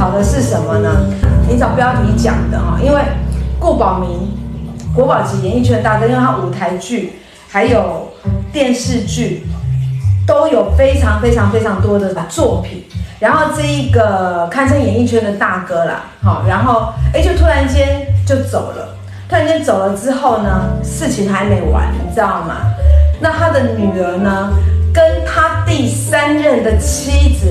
[0.00, 0.88] 讨的是什么呢？
[1.46, 3.02] 你找标题讲的哈，因为
[3.58, 4.32] 顾宝明，
[4.94, 8.10] 国宝级演艺圈大哥，因为他舞台剧还有
[8.50, 9.46] 电视剧
[10.26, 12.82] 都有非常非常非常多的作品，
[13.18, 18.96] 然后这一个堪称演艺圈的大哥啦，好，然后哎，就突然间就走了，
[19.28, 22.72] 突然间走了之后呢，事情还没完，你知道吗？
[23.20, 24.50] 那他的女儿呢，
[24.94, 27.46] 跟他第三任的妻子，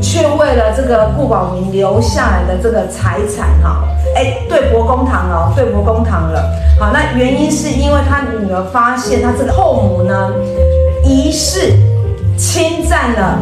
[0.00, 3.84] 却为了这个顾宝明留下来的这个财产，哈，
[4.16, 6.50] 哎，对簿公堂哦，对簿公堂了。
[6.78, 10.30] 好，那原因是因为他女儿发现他这个后母呢，
[11.04, 11.60] 疑似
[12.36, 13.38] 侵占了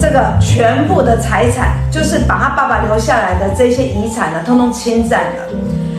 [0.00, 5.42] 这个全部的财产，就是把他爸爸留下来的这些遗产呢，通通侵占了。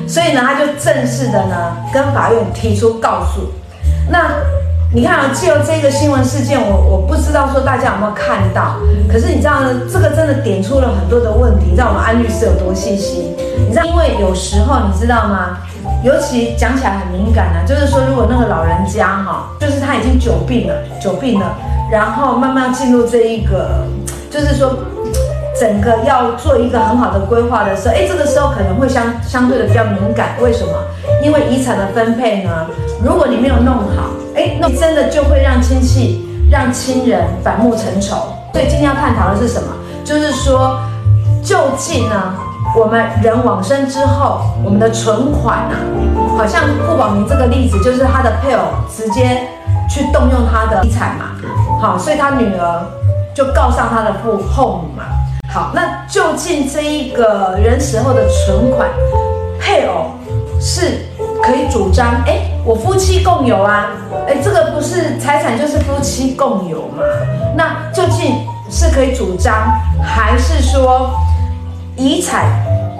[0.08, 3.52] 所以呢，他就正式的呢，跟法院提出告诉。
[4.10, 4.32] 那
[4.92, 11.68] 你看啊，借由这个新闻事件，我我不知道说大家有没有看到，可是你知道呢，这个真的点出了很多的问题。
[11.70, 13.36] 你知道我们安律师有多细心？
[13.68, 15.60] 你知道，因为有时候你知道吗？
[16.04, 21.56] 尤其讲起来很敏感啊，就是说如果那个老人家哈，就是他已经久病了，久病了，
[21.92, 23.86] 然后慢慢进入这一个，
[24.32, 24.76] 就是说
[25.60, 30.30] 整个要做一个很好的规划的时候，哎，这个时候可能会相相对的比较敏感。
[30.42, 30.74] 为什么？
[31.22, 32.66] 因为遗产的分配呢，
[33.04, 34.10] 如果你没有弄好，
[34.40, 38.16] 哎，那真的就会让亲戚、让亲人反目成仇。
[38.54, 39.68] 所以今天要探讨的是什么？
[40.06, 40.80] 就是说，
[41.44, 42.34] 究竟呢，
[42.74, 45.76] 我们人往生之后，我们的存款啊，
[46.38, 49.46] 好像顾宝明这个例子，就是他的配偶直接
[49.90, 51.36] 去动用他的遗产嘛，
[51.82, 52.86] 好，所以他女儿
[53.36, 55.04] 就告上他的父后母嘛。
[55.52, 58.88] 好，那究竟这一个人死后的存款，
[59.60, 60.12] 配偶
[60.62, 61.06] 是？
[61.42, 63.92] 可以主张，哎，我夫妻共有啊，
[64.28, 67.04] 哎，这个不是财产就是夫妻共有嘛？
[67.56, 68.36] 那究竟
[68.70, 69.54] 是可以主张，
[70.04, 71.12] 还是说
[71.96, 72.46] 遗产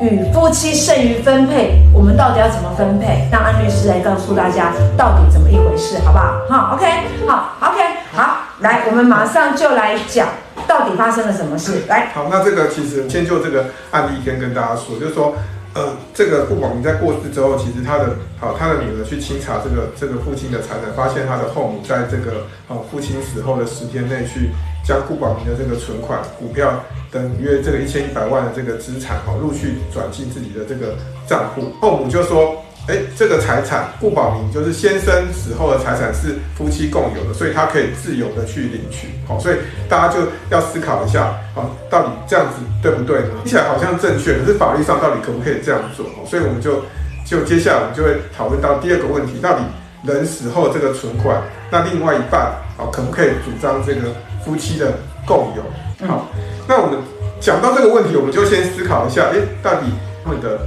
[0.02, 3.28] 与夫妻剩余分配，我们到底要怎么分配？
[3.32, 6.42] 让安律师来告诉大家到底怎么一回事，好不好？
[6.50, 6.86] 好，OK，
[7.28, 7.84] 好，OK，
[8.14, 10.30] 好，来，我们马上就来讲
[10.68, 11.84] 到底发生了什么事。
[11.88, 15.36] 来，好，那这个其实先就这个案例先跟大家说，就是说。
[15.80, 24.52] 呃，这个顾宝明在过世之后，其实他的好，他的女儿去清查这个这个父亲的财产，发现他的后母在这个啊父亲死后的十天内，去
[24.84, 30.96] 将顾宝明的这个存款、股票等约这个一千一百万的这个资产，哈陆续转进自己的这个
[31.26, 31.72] 账户。
[31.80, 32.62] 后母就说。
[32.90, 39.10] 哎，这个财产顾宝明就是先生死后的财产是夫妻共有的，所以他可以自由的去领取。
[39.28, 39.58] 好，所以
[39.88, 40.20] 大家就
[40.50, 43.30] 要思考一下，好，到底这样子对不对呢？
[43.44, 46.04] 听起来好像正确，可是法律上到底可不可以这样做？
[46.26, 46.82] 所以我们就
[47.28, 49.62] 就接下来我们就会讨论到第二个问题，到底
[50.04, 51.40] 人死后这个存款，
[51.70, 54.02] 那另外一半好可不可以主张这个
[54.44, 54.94] 夫妻的
[55.28, 56.08] 共有？
[56.08, 56.28] 好，
[56.68, 56.98] 那我们
[57.40, 59.86] 讲到这个问题，我们就先思考一下，哎，到底
[60.26, 60.58] 他们的。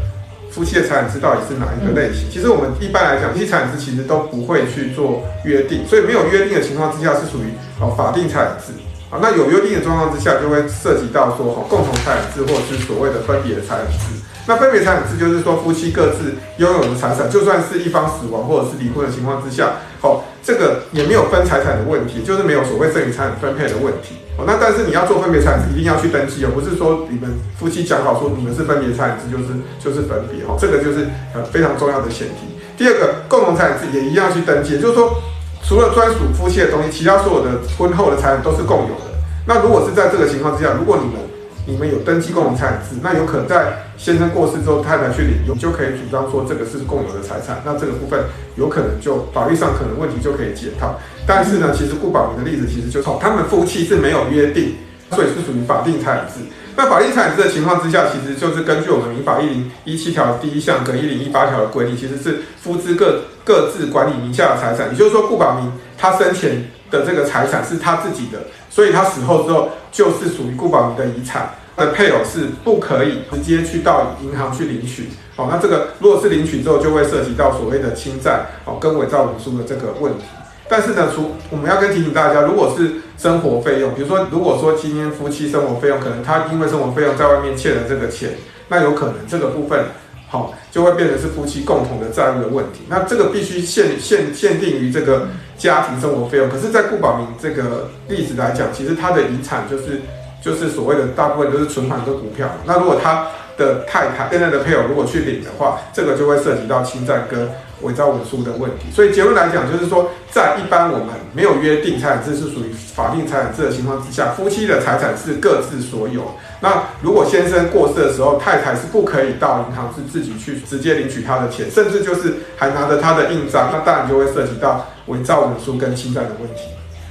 [0.52, 2.28] 夫妻的财产制到底是哪一个类型？
[2.30, 8.74] 其实我们一般来讲，夫妻财产制其实都不会去做约定，所以没有约定的情况之下是属于哦法定财产制
[9.10, 9.18] 啊。
[9.22, 14.20] 那有约定的状况之下，就会涉及到说哦共同财产制或者是所谓的分别的财产制。
[14.46, 24.16] 那分别财产制就是说夫妻各自拥有的财产，就算是一方死亡或者是离婚的情况之下，哦这个也没有分财产的问题，就是没有所谓剩余财产分配的问题。
[24.38, 27.28] 哦，那但是你要做分别财产，一定要去登记哦，不是说你们
[27.58, 29.44] 夫妻讲好说你们是分别财产，就是
[29.78, 32.48] 就是分别哦，这个就是呃非常重要的前提。
[32.76, 35.14] 第二个，共同财产也一样去登记，就是说
[35.62, 39.12] 除了专属夫妻的东西，其他所有的婚后的财产都是共有的。
[39.46, 41.20] 那如果是在这个情况之下，如果你们
[41.66, 48.18] 你们有登记共同财产制，那有可能在先生过世之后，太太去领用，就可以主张说这个是共有的财产，那这个部分
[48.56, 50.98] 有可能就法律上可能问题就可以解套。
[51.24, 54.74] 但是呢，其实顾宝明的例子其实就是他们夫妻是没有约定，
[55.10, 56.40] 所以是属于法定财产制。
[56.74, 64.90] 那法定财产制的情况之下，其实就是根据我们民法一零一七条第一项跟一零一八条的规定，其实是夫妻各各自管理名下的财产。
[64.90, 68.40] 也就是说，顾宝明他生前的这个财产是他自己的，
[68.72, 71.50] 所以他死后之后就是属于顾宝明的遗产。
[71.74, 75.08] 而配偶是不可以直接去到银行去领取。
[75.34, 80.24] 好，那这个如果是领取之后，就会涉及到所谓的侵占哦跟伪造文书的这个问题。
[80.68, 88.34] 但是呢，除我们要跟提醒大家，如果是生活费用，比如说，如果说今天夫妻生活费用，可能他因为生活费用在外面欠了这个钱，
[88.68, 89.86] 那有可能这个部分，
[90.28, 92.82] 好，就会变成是夫妻共同的债务的问题。
[92.88, 95.28] 那这个必须限限限定于这个
[95.62, 96.50] 家庭生活费用。
[96.50, 100.02] 可是，在顾宝明这个例子来讲，其实他的遗产就是
[100.42, 102.48] 就是所谓的大部分都是存款跟股票。
[102.64, 107.48] 那如果他的太太现在的配偶如果去领的话，这个就会涉及到侵占跟
[107.82, 108.90] 伪造文书的问题。
[108.92, 116.34] 所以结论来讲，就是说，在一般我们没有约定财产制是属于法定财产制的情况之下，夫妻的财产是各自所有。
[116.60, 126.62] 那如果先生过世的时候，太太是不可以到银行是自己去直接领取他的钱，甚至就是还拿着他的印章，那当然就会涉及到伪造文书跟侵占的问题。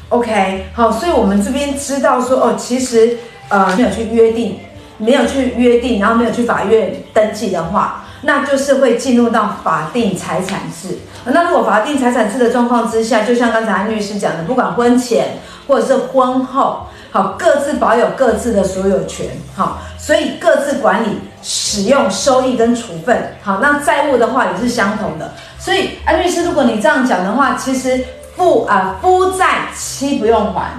[0.10, 3.18] OK，好，所以我们这边知道说，哦，其实
[3.50, 4.60] 呃没有去约定，
[4.98, 11.00] 没有去约定，然后没有去法院登记的话，那就是会进入到法定财产制。
[11.26, 25.34] 那如果法定财产制的状况之下，就像刚才安律师讲的，不管婚前或者是婚后，好，各自保有各自的所有权，好，所以各自管理使用收益跟处分，好，那债务的话也是相同的。
[25.60, 28.04] 所以安律师，如果你这样讲的话，其实。
[28.34, 30.72] 夫啊，夫债妻不用还，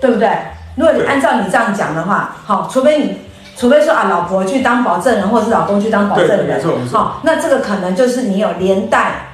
[0.00, 0.28] 对不对？
[0.74, 3.18] 如果你按照你这样讲的话，好，除非你，
[3.56, 6.60] 除非说啊，老婆去当保证人，或者是老公去当保证人。
[6.92, 9.28] 好，那这个可能就是你有连带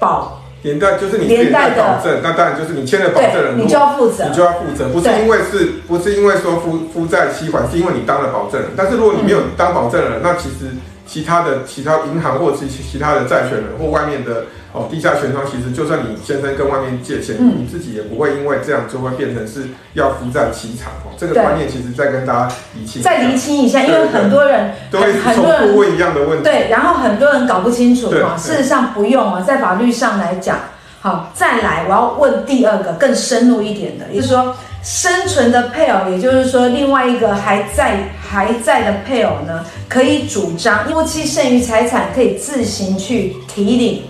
[0.00, 8.70] 保，连带就是你连带保证，那当然就是你签了保证人，你就要负责，你就要负责，不是因为是不是因为说负负债期还，是因为你当了保证人。
[8.76, 10.74] 但是如果你没有当保证人，嗯、那其实
[11.08, 14.44] 其他的其他银行或者其其他的债权人或外面的。
[14.70, 19.62] 哦，地下钱庄其实就算你先生跟外面借钱，嗯，你自己也不会因为这样就会变成是
[19.94, 21.16] 要负债妻偿哦。
[21.16, 28.36] 这个观念其实再跟大家理清，再厘清一下，因为很多人都会重复问一样的问题，对，然后很多人搞不清楚嘛。
[28.36, 30.58] 事实上不用啊，在法律上来讲，
[31.00, 44.02] 好，再来我要问第二个更深入一点的，也就是说生存的配偶，也就是说另外一个还在还在的配偶呢，可以主张夫妻剩余财产可以自行去提领。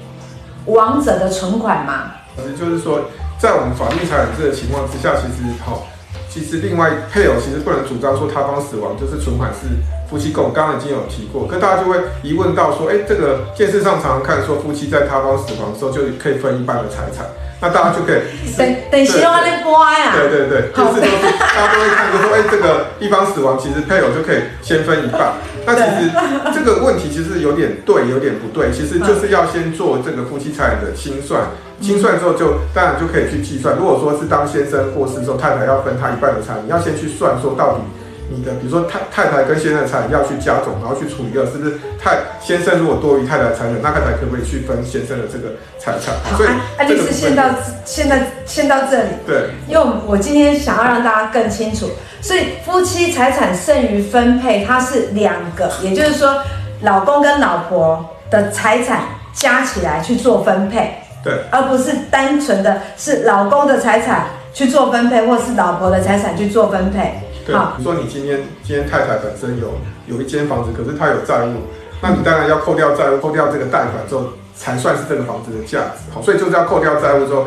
[0.67, 2.12] 亡者的存款吗？
[2.37, 3.00] 其实就是说，
[3.38, 5.87] 在我们法定财产制的情况之下，其实好，
[6.29, 9.67] 其实另外配偶其实不能主张说他方死亡就是存款是
[10.08, 17.26] 夫妻共，刚刚已经有提过，可大家就会疑问到说，哎，这个电视上常常看说夫妻在他方死亡的时候就可以分一半的财产。
[17.60, 18.20] 那大家就可以
[18.56, 20.14] 等等，希望那播呀！
[20.14, 25.34] 对对对，就是说大家都会看，就说哎，这个一方死亡，其实配偶就可以先分一半。
[25.66, 26.08] 那其实
[26.54, 28.70] 这个问题其实有点对，有点不对。
[28.70, 31.43] 其实就是要先做这个夫妻财产的清算，
[31.81, 33.75] 清算之后就当然就可以去计算。
[33.76, 37.81] 如果说是当先生过世之后，太太要分他一半的财产，你要先去算说到底。
[38.30, 46.14] 你的比如说太太太跟先生的财产要去加总，然后去除以二，是不是太先生如果多于太太的财产，那太太可不可以去分先生的这个财产？
[46.25, 47.44] 好，所以安律师先到
[47.84, 49.10] 现在先到这里。
[49.26, 51.88] 对，因为我今天想要让大家更清楚，
[52.20, 56.42] 所以夫妻财产剩余分配它是两个，也就是说
[56.82, 67.20] 老公跟老婆的财产加起来去做分配，对，而不是单纯的是老公的财产去做分配，或是老婆的财产去做分配。
[67.48, 69.72] 对，比如说你今天今天太太本身有
[70.06, 71.64] 有一间房子，可是她有债务，
[72.02, 74.24] 那你当然要扣掉债务，扣掉这个贷款之后，
[74.54, 76.12] 才算是这个房子的价值。
[76.12, 77.46] 好，所以就是要扣掉债务之后，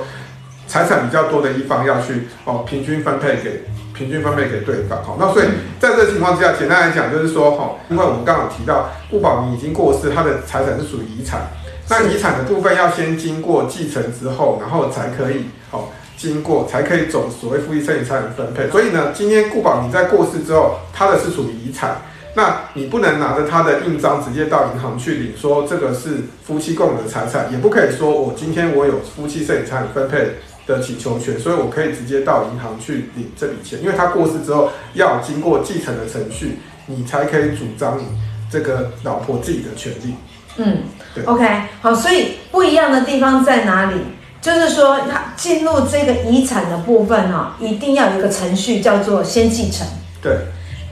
[0.65, 3.63] 财产比较多的一方要去哦平均分配给
[3.93, 5.03] 平均分配给对方。
[5.03, 5.45] 好，那所以
[5.79, 11.41] 在这个情况之下，简单来讲就是说哈，因为我们刚刚提到顾宝明已经过世，他的财产是属于遗产，
[11.87, 15.91] 那遗产的部分要先经过继承之后，然后才可以好。
[16.21, 21.99] 经过才可以走所谓夫妻剩余财产分配，所以呢，今天顾宝你在过世之后，他的是属于遗产，
[22.35, 30.35] 那你不能拿着他的印章直接到银行去领，说这个是夫妻共有的财产，也不可以说我今天我有夫妻剩余财产分配
[30.67, 38.03] 的请求权，所以我可以直接到银行去领这笔钱，因为他过世之后要经过继承的程序，你才可以主张你
[38.51, 40.13] 这个老婆自己的权利。
[40.57, 40.83] 嗯，
[41.15, 41.45] 对，OK，
[41.81, 43.95] 好，所以不一样的地方在哪里？
[44.41, 49.85] 就是说，他进入这个遗产的部分哈，一定要有一个程序，叫做先继承。
[50.19, 50.35] 对，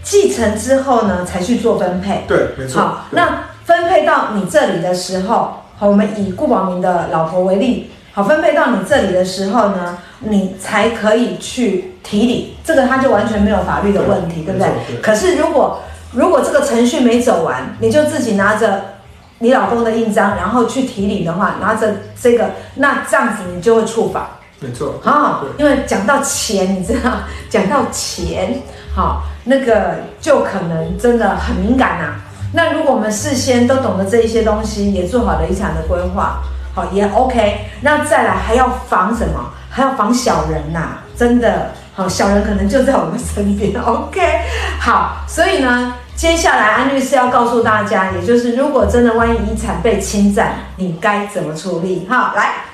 [0.03, 2.25] 继承之后呢，才去做分配。
[2.27, 2.79] 对，没错。
[2.79, 14.69] 好，那分配到你这里的时候，好，我们以顾宝明的老婆为例，好，分配到你这里的时候呢，你才可以去提领，这个他就完全没有法律的问题，对，对不对？
[14.87, 15.01] 对。
[15.01, 18.98] 可是如果如果这个程序没走完，你就自己拿着。
[19.39, 24.31] 你老公的印章，然后去提领的话，拿着这个，那这样子你就会触法。
[24.59, 27.11] 没错，好，因为讲到钱，你知道，
[27.49, 28.61] 讲到钱，
[28.93, 32.15] 好，那个就可能真的很敏感呐、啊。
[32.53, 36.41] 那如果我们事先都懂得这一些东西，也做好了遗产的规划，
[36.75, 37.69] 好，也 OK。
[37.79, 39.51] 那再来还要防什么？
[39.69, 43.79] 还要防小人呐、啊，真的，好，小人可能就在我们身边。
[43.81, 44.41] OK，
[44.81, 45.93] 好，所以呢。
[46.19, 52.05] 接下来，安律师要告诉大家，也就是如果真的万一遗产被侵占，你该怎么处理？
[52.09, 52.65] 哈，来，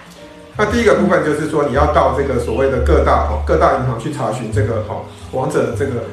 [0.58, 4.96] 那第一个部分就是说，你要到这个所谓的各大哈各大银行去查询这个哈
[5.32, 6.06] 亡者的这个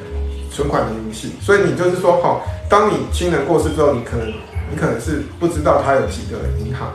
[0.51, 1.33] 存款的明细。
[1.41, 4.27] 所以你就是说哈，当你亲人过世之后，你可能
[4.69, 6.89] 你可能是不知道他有几个银行。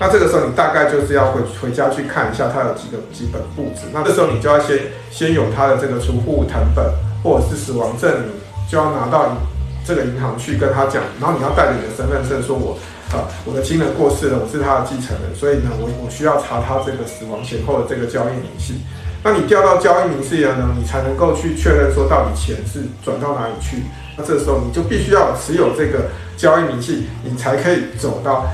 [0.00, 3.88] 那这个时候你大概就是要回回家去看一下他有几个几本簿子。
[3.92, 4.78] 那这时候你就要先
[5.10, 6.82] 先有他的这个储户謄本
[7.22, 8.30] 或者是死亡证明，
[8.70, 9.36] 就要拿到
[9.84, 12.78] 这个银行去跟他讲，然后你要带着你的身份证说我。
[13.12, 18.80] 啊，我的亲人过世了，我是他的继承人，所以呢，我我需要查他这个死亡前后的这个交易明细。
[19.22, 23.82] 那你调到交易明细了呢，你才能够去确认说到底钱是转到哪里去。
[24.16, 26.08] 那这时候你就必须要持有这个
[26.38, 28.46] 交易明细，你才可以走到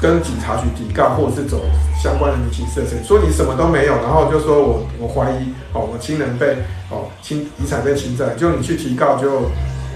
[0.00, 1.60] 跟警察局提告，或者是走
[2.00, 3.02] 相关的民刑事件。
[3.02, 9.50] 说你什么都没有，然后就说我我怀疑哦，我亲人被哦侵遗产被侵占，就你去提告就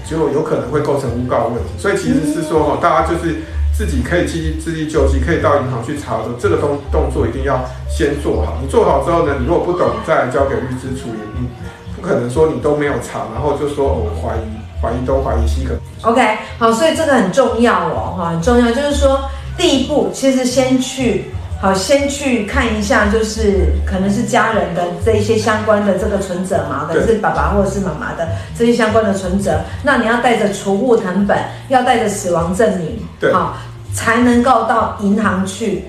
[0.09, 1.69] 就有可能会构成诬告问题。
[1.77, 3.35] 所以其实是说哦，大家就是。
[3.77, 8.57] 自己可以去自力救济，可以到银行去查的时候，这个动动作一定要先做好。
[8.59, 11.19] 你做好之后呢，你如果不懂，再来交给律师处理。
[11.39, 11.47] 你
[11.95, 14.39] 不可能说你都没有查，然后就说我怀疑
[14.81, 15.63] 怀疑东怀疑西。
[15.63, 16.19] 可 OK，
[16.57, 21.25] 好，所以这个很重要哦，哈，很重要，就是说第一步其实先去
[21.59, 29.59] 好，先去看一下，就是可能是家人的这一些相关的这个存折嘛，可能是爸爸或者是妈妈的这些相关的存折。
[29.83, 31.37] 那你要带着储户成本，
[31.69, 33.57] 要带着死亡证明，对，好。
[33.93, 35.85] 才能够到银行去，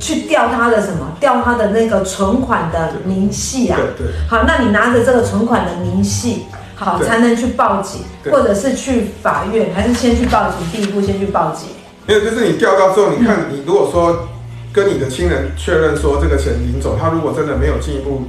[0.00, 1.16] 去调他的什么？
[1.20, 3.78] 调他的那个存款的明细啊。
[3.78, 4.12] 对对。
[4.28, 8.00] 好，那你拿着这个存款的明细，好，才能去报警，
[8.32, 10.66] 或者是去法院，还是先去报警？
[10.72, 11.68] 第一步先去报警。
[12.06, 14.26] 没有，就是你调到之后，你看你如果说
[14.72, 18.22] 跟你的亲人确认说这个钱领走，他如果真的没有进一步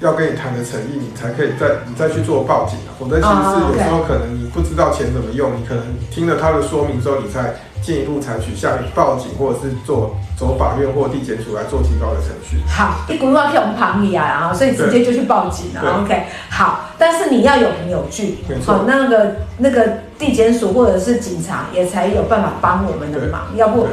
[0.00, 2.94] 要跟你谈的诚意，你才可以再你再去做报警啊。
[2.98, 7.54] 否则其实是有时候可能你不知道钱怎么用，你可能听了他的说明之后，你才。
[7.82, 12.58] 进一步采取下面报警，或者是做走法院或地检署来做提高的程序。
[12.68, 16.02] 好，一股脑跳我们旁里啊，然后所以直接就去报警了。
[16.02, 23.88] OK，好，但是你要有凭有据，好，那个那个地检署或者是警察也才有办法帮我们的忙，要不。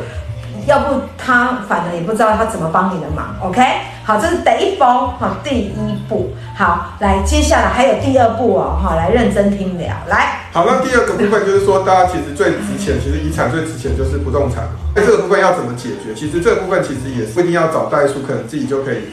[0.68, 3.62] 要不他反而也不知道他怎么帮你的忙，OK？
[4.04, 4.86] 好，这是第一封，
[5.18, 5.72] 好，第一
[6.10, 10.42] 步，好，来，接下来还有第二步哦，好，来认真听聊，来。
[10.52, 14.68] 好，那第二个部分就是说，大家其实最值钱，其实遗产最值钱就是不动产。
[14.94, 16.14] 那这个部分要怎么解决？
[16.14, 19.10] 其实这个部分其实也不一定要找代书，可能自己就可以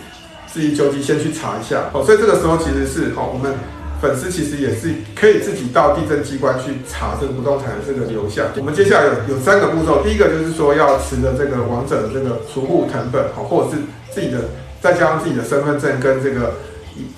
[0.47, 1.83] 自己就地先去查一下。
[1.93, 3.55] 好，所以这个时候其实是好，我们。
[4.01, 8.47] 粉丝其实也是可以自己到地震机关去查这个不动产的这个流向。
[8.57, 13.77] 我们接下来有有三个步骤，第一个就是说要持着这个亡者的这个储户成本，好，或者是
[14.11, 14.41] 自己的
[14.81, 16.55] 再加上自己的身份证跟这个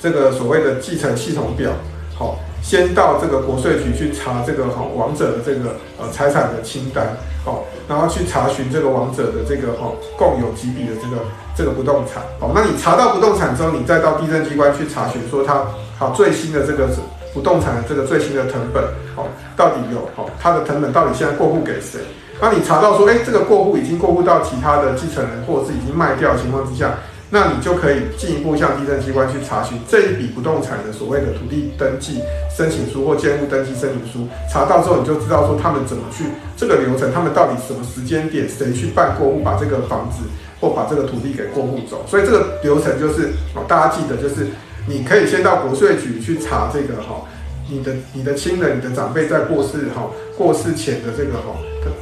[0.01, 1.73] 这个所谓的继承系统表，
[2.15, 11.23] 好，先到这个国税局去查这个好亡者的这个呃财产的清单，好，然后去查询这个亡者的这个哈共有几笔的这个
[11.57, 15.67] 这个不动产，好，那你查到不动产之后，你再到地震机关去查询说他。
[15.99, 17.01] 好，最新的这个是
[17.33, 18.85] 不动产的这个最新的成本，
[19.15, 19.27] 好，
[19.57, 22.01] 到底有好，它的成本到底现在过户给谁？
[22.39, 26.99] 那你查到说，哎，这个过户已经过户到其他的继承人，或者是已经卖掉的情况之下，
[27.31, 32.21] 那你就可以进一步向地政机关去查询这一笔不动产的所谓的土地登记
[32.55, 34.29] 申请书或建物登记申请书。
[34.53, 36.25] 查到之后，你就知道说他们怎么去
[36.59, 40.25] 这个流程，他们到底什么时间点谁去办过户，把这个房子
[40.61, 42.05] 或把这个土地给过户走。
[42.07, 44.47] 所以这个流程就是，哦，大家记得就是。
[44.87, 47.27] 你可以先到国税局去查这个哈，
[47.69, 51.57] 你的你的亲人、你的长辈在过世哈过世前的这个哈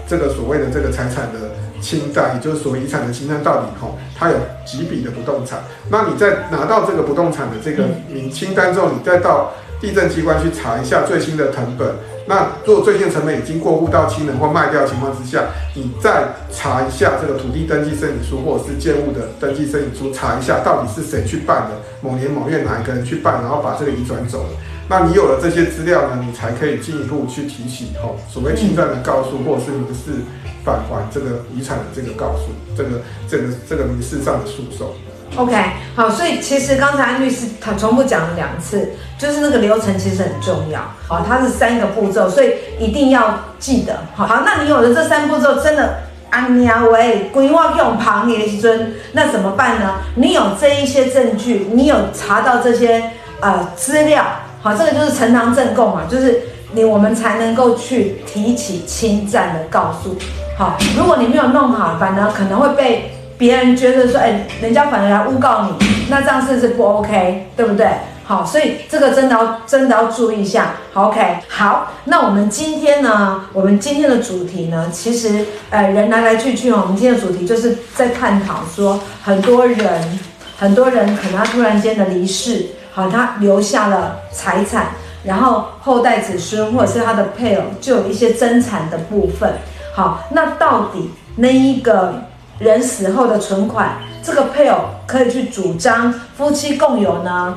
[0.07, 1.51] 这个所谓的这个财产的
[1.81, 5.63] 清单，也就是所谓遗产的清单，到底哈它有几笔的不动产？
[5.91, 11.95] 那你在拿到这个不动产的这个名清单之后，你再到地震机关去查一下最新的成本。
[12.27, 24.49] 那如果最近成本已经过户到亲人或卖掉的情况之下，你再查一下这个土地登记申请书或者是建物的登记申请书，查一下到底是谁去办的，某年某月哪一个人去办，然后把这个移转走了。
[24.89, 30.23] 那你有了这些资料呢，你才可以进一步去提起哦所谓侵占的告诉，或者是民事
[30.65, 34.95] 返还这个遗产的这个告诉，这个这个这个民事上的诉讼。
[35.37, 35.53] OK，
[35.97, 49.95] 好，所以其实刚才安律师他重复讲了两次，就是那个流程其实很重要，好，它是三个步骤，所以一定要记得，好，好，那你有了这三步骤，真的，安呀喂，规划用旁的时阵，那怎么办呢？
[50.15, 53.11] 你有这一些证据，你有查到这些
[53.41, 54.25] 呃资料，
[54.63, 60.17] 好，这个就是呈堂证供嘛，就是你我们才能够去提起侵占的告诉，
[60.57, 63.11] 好，如果你没有弄好，反而可能会被。
[63.45, 67.87] 别人觉得说，哎、人家反而来诬告你，那这样是不是不 OK，对不对？
[68.25, 70.77] 好，所以这个真的要真的要注意一下。
[70.95, 80.19] 好，OK，好，那我们今天呢，我们今天的主题呢，其实，呃，人来来去去哦，我们今天的主题就是在探讨说，很多人，
[80.57, 84.87] 很多人可能他突然间的离世，好，他留下了财产，
[85.23, 89.53] 然后后代子孙或者是他的配偶就有一些争产的部分。
[89.95, 92.23] 好，那到底那一个。
[92.59, 97.57] 人死后的存款，这个配偶可以去主张夫妻共有呢？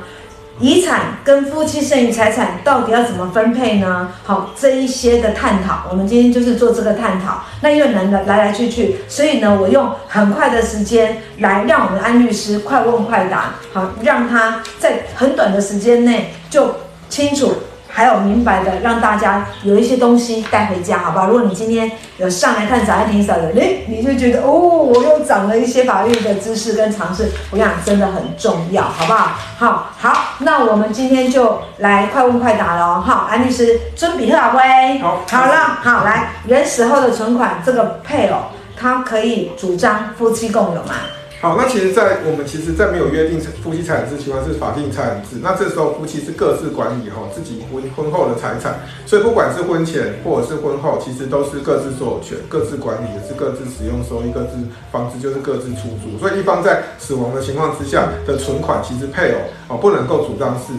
[0.60, 4.12] 遗产跟夫妻剩余财产到底要怎么分配呢？
[4.24, 7.44] 好，这一些的探讨，我们今天就是做这个探讨。
[7.62, 16.74] 那因为男的来来去去，所以呢，我用很快的时间来让我们安律师快问快答，好，让他在很短的时间内就
[17.08, 17.54] 清楚。
[17.98, 21.26] 还有明白的，让大家有一些东西带回家，好不好？
[21.26, 29.32] 如果你今天有上来看早安霆嫂的，诶，你就觉得哦，我又长了一些法律的知识跟常识，我跟你讲，真的很重要，好不好？
[29.58, 38.38] 好，好，那我们今天就来快问快答喽，好，安律师尊比特阿威，好，好了，好，来，人死后的存款，这个配偶
[38.76, 40.94] 他可以主张夫妻共有吗？
[41.40, 54.56] 好，那其实，在我们其实，在没有约定夫妻财产制情况是法定财产制，那这时候夫妻是各自管理哈自己婚婚后的财产，所以不管是婚前或者是婚后，其实都是各自所有权、各自管理，也是各自使用收益、各自
[54.90, 60.72] 房子就是各自出租，所以一方在死亡的情况之下的存款，其实配偶哦不能够主张是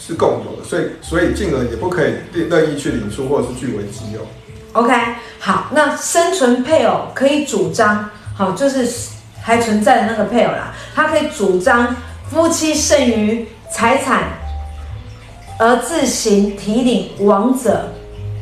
[0.00, 4.20] 是共有的，所以所以进而也不可以任意去领出或者是据为己有。
[4.74, 4.94] OK，
[5.40, 9.12] 好，那生存配偶可以主张好就是。
[9.46, 11.94] 还存在的那个配偶啦，他可以主张
[12.30, 14.22] 夫妻剩余财产，
[15.58, 17.90] 而自行提领亡者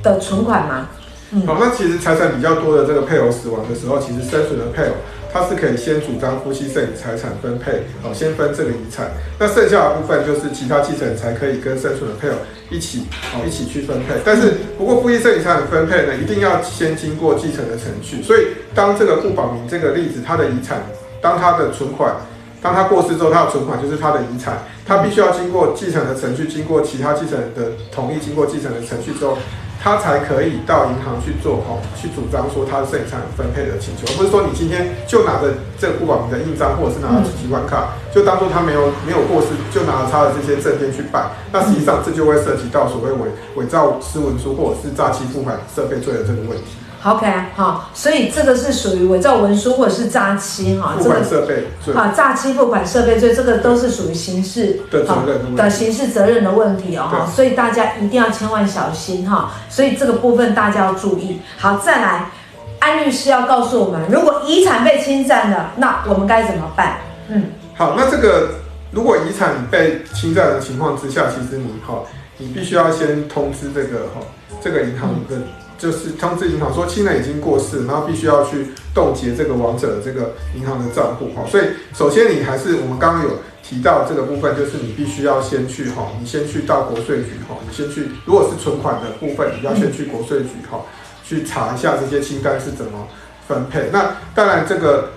[0.01, 0.89] 的存款吗？
[1.33, 4.93] 嗯，好，那其实财产比较多的这个配偶死亡的时候，其实生存的配偶
[5.33, 12.35] 他是可以先主张夫妻剩余财产分配，好，先分这个遗产，那剩下的部分就是其他继承人才可以跟生存的配偶
[12.69, 14.15] 一起，好，一起去分配。
[14.25, 18.23] 但是不过夫妻剩余财产分配呢，一定要先经过继承的程序。
[18.23, 20.83] 所以当这个顾宝明这个例子，他的遗产，
[21.23, 22.15] 当他的存款，
[22.61, 29.39] 当他过世之后，他的存款就是他的遗产，他必须要经过继承的程序，经过其他继承人的同意，经过继承的程序之后。
[29.83, 41.33] 他才可以到银行去做哈，去主张说他的剩余财产分配的请求，而不是说你今天就拿着这个不保民的印章，或者是拿着提款卡，就当做他没有没有过失，就拿着他的这些证件去办。
[41.51, 46.79] 那实际上这就会涉及到所谓伪伪造私文书或者是诈欺付款设备罪的这个问题。
[47.05, 61.41] OK，好，所以这个是属于伪造文书或者是诈欺哈，付款设备罪，啊，诈欺付款设备罪，这个都是属于刑事的责任的刑事责任的问题哦，哈，所以大家一定要千万小心哈，所以这个部分大家要注意。
[61.59, 62.31] 好，再来，
[62.79, 66.99] 安律师要告诉我们，如果遗产被侵占了，那我们该怎么办？
[67.27, 68.51] 嗯，好，那这个
[68.93, 72.05] 如果遗产被侵占的情况之下，其实你哈，
[72.39, 74.21] 你必须要先通知这个哈，
[74.63, 75.35] 这个银行的。
[75.37, 75.43] 嗯
[75.83, 81.43] 就是通知银行说亲人已经过世，然后必须要去冻结这个亡者的这个银行的账户哈。
[81.51, 83.31] 所以首先你还是我们刚刚有
[83.65, 90.83] 提到这个部分，就是你必须要先去哈，你先去到国税局哈，你先去，如果是存款的部分，你要先去国税局哈，
[91.25, 93.09] 去查一下这些清单是怎么
[93.49, 93.91] 分配。
[93.93, 95.11] 那当然这个。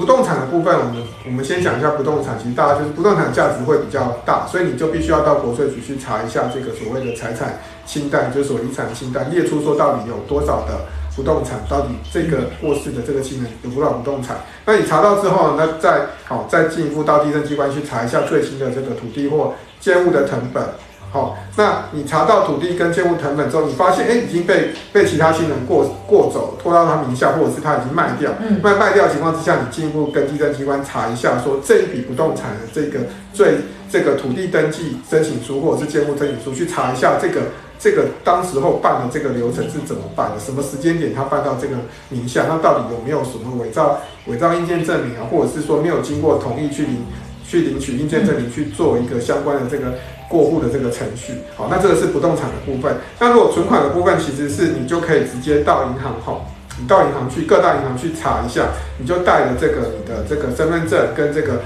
[0.00, 2.38] 不动产的部分，我们我们先讲一下不动产。
[2.42, 14.38] 其实大家就是不动产价值会比较大，所以你就必须要到国税局去查一下这个所谓的财产清单，就是说遗产清单，列出说到底有多少的不动产，到底这个过世的这个亲人有多少不动产。
[14.64, 20.64] 那你查到之后，那再好再进一步到地政机关去查一下最新的这个土地或建物的成本。
[21.12, 33.00] 好，那你查到土地跟建物成本之后，你发现哎，已经被被其他新人过过走，拖到他名下，或者是他已经卖掉，嗯，卖卖掉的情况之下，你进一步跟地政机关查一下，说这一笔不动产的这个
[33.32, 33.56] 最
[33.90, 37.40] 这个土地登记申请书或者是建物申请书，去查一下这个
[37.76, 41.74] 这个当时候办的这个流程是怎么办的，什么时间点他办到这个
[42.10, 47.04] 名下，那到底有没有什么伪造伪造印鉴证明啊，或者是说没有经过同意去领
[47.44, 49.94] 去领取印鉴证明去做一个相关的这个。
[50.30, 52.94] 过户的这个程序，好，那这个是不动产的部分。
[53.18, 56.42] 那如果存款的部分，其实是你就可以直接到银行，吼，
[56.80, 61.62] 你到银行去，各大银行去查一下，你就带着这个你的这个身份证跟这个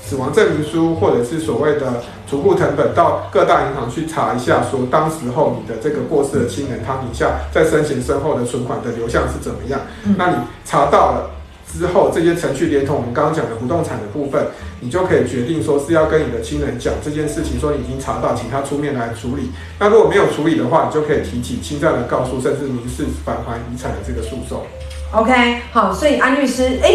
[0.00, 9.80] 死亡证明书，或者是所谓的储户成本，到各大银行去查一下，说当时候你的这个过世的亲人，他名下在生前身后的存款的流向是怎么样？
[10.16, 11.30] 那你查到了。
[11.76, 14.46] 之后，这些程序连同我们刚刚讲的不动产的部分，
[14.80, 19.50] 你就可以决定说是要跟你的亲人讲这件事情，说你已经查到，请他出面来处理。
[19.78, 24.62] 那如果没有处理的话，你就可以提起侵占的告诉，甚至民事返还遗产的这个诉讼。
[25.12, 26.90] OK，好，所以安律师，哎、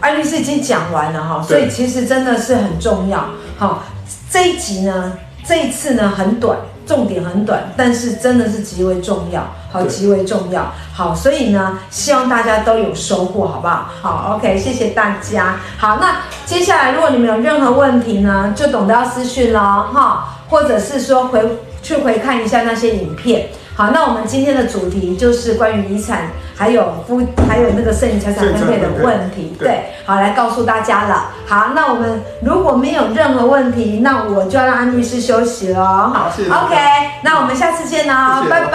[0.00, 3.30] 安律师已经讲完了哈，所以其实真的是很重要。
[3.56, 3.84] 好，
[4.30, 5.12] 这一集呢，
[5.46, 6.58] 这一次呢很短。
[6.88, 13.90] 重点很短，但是真的是极为重要，好，极为重要，好，所以呢，希望大家都有收获，好不好？
[14.00, 15.60] 好，OK，谢谢大家。
[15.76, 23.50] 好，那接下来如果你们有任何问题呢，就懂得要私讯咯，哈，或者是说回去回看一下那些影片。
[23.76, 29.54] 好，那我们今天的主题就是关于遗产，还有夫，还有那个剩余财产分配的问题。
[29.56, 31.30] 对，对，好，来告诉大家了。
[31.46, 35.86] 好，那我们如果没有任何问题，那我就要让安律师休息了。
[35.86, 36.50] 好，谢谢。
[36.50, 36.74] OK，
[37.22, 38.70] 那我们下次见喽，拜拜，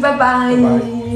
[0.00, 0.16] 拜拜。
[0.16, 1.14] 拜拜。